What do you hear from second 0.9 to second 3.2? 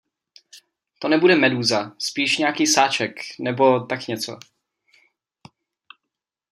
To nebude medúza, spíš nějakej sáček,